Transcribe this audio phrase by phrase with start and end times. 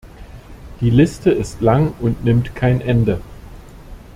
[0.79, 3.21] Die Liste ist lang und nimmt kein Ende.